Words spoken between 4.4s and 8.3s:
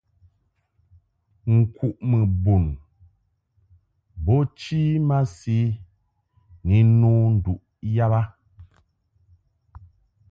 chi masi ni nno nduʼ yab a.